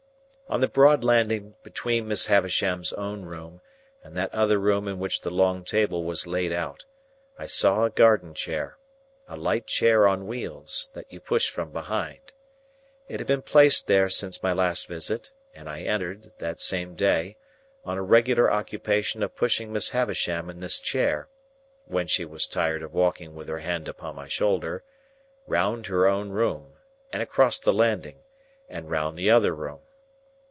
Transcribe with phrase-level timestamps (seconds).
[0.51, 3.61] On the broad landing between Miss Havisham's own room
[4.03, 6.83] and that other room in which the long table was laid out,
[7.39, 12.33] I saw a garden chair,—a light chair on wheels, that you pushed from behind.
[13.07, 17.37] It had been placed there since my last visit, and I entered, that same day,
[17.85, 21.29] on a regular occupation of pushing Miss Havisham in this chair
[21.85, 24.83] (when she was tired of walking with her hand upon my shoulder)
[25.47, 26.73] round her own room,
[27.13, 28.19] and across the landing,
[28.67, 29.79] and round the other room.